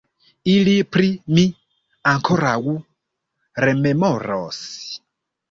[0.51, 1.43] Ili pri mi
[2.13, 2.57] ankoraŭ
[3.67, 4.61] rememoros!